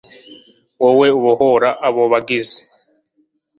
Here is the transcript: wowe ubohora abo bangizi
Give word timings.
wowe 0.81 1.07
ubohora 1.19 1.69
abo 1.87 2.03
bangizi 2.11 2.59